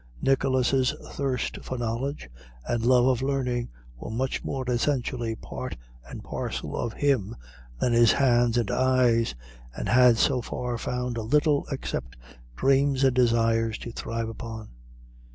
Nicholas's 0.19 0.95
thirst 1.11 1.59
for 1.61 1.77
knowledge 1.77 2.27
and 2.67 2.83
love 2.83 3.05
of 3.05 3.21
learning 3.21 3.69
were 3.99 4.09
much 4.09 4.43
more 4.43 4.65
essentially 4.67 5.35
part 5.35 5.77
and 6.09 6.23
parcel 6.23 6.75
of 6.75 6.93
him 6.93 7.35
than 7.79 7.93
his 7.93 8.13
hands 8.13 8.57
and 8.57 8.71
eyes, 8.71 9.35
and 9.77 9.87
had 9.89 10.17
so 10.17 10.41
far 10.41 10.75
found 10.79 11.19
little 11.19 11.67
except 11.71 12.17
dreams 12.55 13.03
and 13.03 13.15
desires 13.15 13.77
to 13.77 13.91
thrive 13.91 14.27
upon. 14.27 14.69